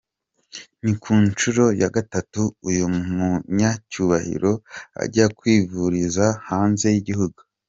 [0.83, 4.51] Ni kunshuro ya gatatu uyu munyacyubahiro
[5.03, 7.39] ajya kwivuriza hanze y’Igihugu.